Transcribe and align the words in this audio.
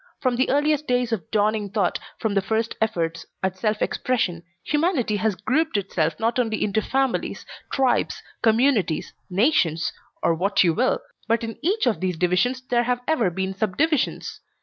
From 0.19 0.35
the 0.35 0.49
earliest 0.49 0.87
days 0.87 1.11
of 1.11 1.29
dawning 1.29 1.69
thought, 1.69 1.99
from 2.17 2.33
the 2.33 2.41
first 2.41 2.75
efforts 2.81 3.23
at 3.43 3.55
self 3.55 3.83
expression, 3.83 4.41
humanity 4.63 5.17
has 5.17 5.35
grouped 5.35 5.77
itself 5.77 6.19
not 6.19 6.39
only 6.39 6.63
into 6.63 6.81
families, 6.81 7.45
tribes, 7.71 8.23
communities, 8.41 9.13
nations, 9.29 9.93
or 10.23 10.33
what 10.33 10.63
you 10.63 10.73
will, 10.73 11.01
but 11.27 11.43
in 11.43 11.59
each 11.61 11.85
of 11.85 11.99
these 11.99 12.17
divisions 12.17 12.63
there 12.67 12.81
have 12.85 13.01
ever 13.07 13.29
been 13.29 13.53
subdivisions. 13.53 14.39